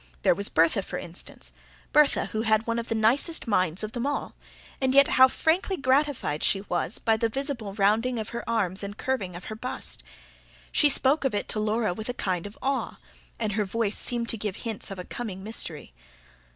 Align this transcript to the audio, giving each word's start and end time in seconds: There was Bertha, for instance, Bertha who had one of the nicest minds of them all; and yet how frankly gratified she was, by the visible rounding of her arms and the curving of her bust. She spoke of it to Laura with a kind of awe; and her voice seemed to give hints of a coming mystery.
There 0.23 0.33
was 0.33 0.49
Bertha, 0.49 0.81
for 0.81 0.97
instance, 0.97 1.51
Bertha 1.93 2.25
who 2.33 2.41
had 2.41 2.65
one 2.65 2.79
of 2.79 2.87
the 2.87 2.95
nicest 2.95 3.47
minds 3.47 3.83
of 3.83 3.91
them 3.91 4.07
all; 4.07 4.33
and 4.81 4.95
yet 4.95 5.09
how 5.09 5.27
frankly 5.27 5.77
gratified 5.77 6.43
she 6.43 6.61
was, 6.61 6.97
by 6.97 7.17
the 7.17 7.29
visible 7.29 7.75
rounding 7.75 8.17
of 8.17 8.29
her 8.29 8.43
arms 8.49 8.81
and 8.81 8.95
the 8.95 8.97
curving 8.97 9.35
of 9.35 9.43
her 9.45 9.55
bust. 9.55 10.01
She 10.71 10.89
spoke 10.89 11.23
of 11.23 11.35
it 11.35 11.47
to 11.49 11.59
Laura 11.59 11.93
with 11.93 12.09
a 12.09 12.15
kind 12.15 12.47
of 12.47 12.57
awe; 12.63 12.97
and 13.37 13.51
her 13.51 13.63
voice 13.63 13.95
seemed 13.99 14.27
to 14.29 14.37
give 14.37 14.55
hints 14.55 14.89
of 14.89 14.97
a 14.97 15.05
coming 15.05 15.43
mystery. 15.43 15.93